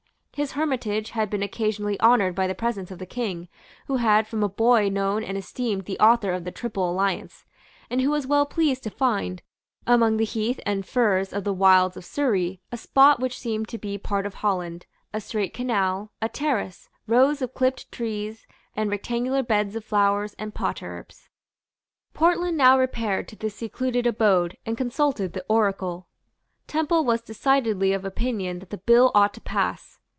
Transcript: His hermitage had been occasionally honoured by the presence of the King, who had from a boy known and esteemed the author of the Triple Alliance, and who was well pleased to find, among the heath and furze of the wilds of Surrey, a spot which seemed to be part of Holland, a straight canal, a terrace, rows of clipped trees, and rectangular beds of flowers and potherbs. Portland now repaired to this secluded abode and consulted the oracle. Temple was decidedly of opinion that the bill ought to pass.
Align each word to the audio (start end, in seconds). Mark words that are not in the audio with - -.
His 0.33 0.53
hermitage 0.53 1.11
had 1.11 1.29
been 1.29 1.43
occasionally 1.43 1.99
honoured 1.99 2.33
by 2.35 2.47
the 2.47 2.55
presence 2.55 2.89
of 2.89 2.97
the 2.99 3.05
King, 3.05 3.47
who 3.87 3.97
had 3.97 4.25
from 4.27 4.41
a 4.41 4.49
boy 4.49 4.87
known 4.89 5.23
and 5.25 5.37
esteemed 5.37 5.83
the 5.85 5.99
author 5.99 6.31
of 6.33 6.45
the 6.45 6.51
Triple 6.51 6.89
Alliance, 6.89 7.45
and 7.91 8.01
who 8.01 8.09
was 8.09 8.25
well 8.25 8.45
pleased 8.47 8.81
to 8.83 8.89
find, 8.89 9.43
among 9.85 10.17
the 10.17 10.23
heath 10.25 10.59
and 10.65 10.83
furze 10.85 11.31
of 11.33 11.43
the 11.43 11.53
wilds 11.53 11.95
of 11.97 12.05
Surrey, 12.05 12.59
a 12.71 12.77
spot 12.77 13.19
which 13.19 13.37
seemed 13.37 13.67
to 13.67 13.77
be 13.77 13.97
part 13.99 14.25
of 14.25 14.35
Holland, 14.35 14.85
a 15.13 15.19
straight 15.21 15.53
canal, 15.53 16.11
a 16.23 16.29
terrace, 16.29 16.89
rows 17.07 17.41
of 17.43 17.53
clipped 17.53 17.91
trees, 17.91 18.47
and 18.75 18.89
rectangular 18.89 19.43
beds 19.43 19.75
of 19.75 19.83
flowers 19.85 20.33
and 20.39 20.55
potherbs. 20.55 21.27
Portland 22.15 22.57
now 22.57 22.79
repaired 22.79 23.27
to 23.27 23.35
this 23.35 23.53
secluded 23.57 24.07
abode 24.07 24.57
and 24.65 24.75
consulted 24.77 25.33
the 25.33 25.45
oracle. 25.49 26.07
Temple 26.67 27.03
was 27.05 27.21
decidedly 27.21 27.91
of 27.93 28.05
opinion 28.05 28.57
that 28.59 28.69
the 28.71 28.77
bill 28.77 29.11
ought 29.13 29.33
to 29.35 29.41
pass. 29.41 29.97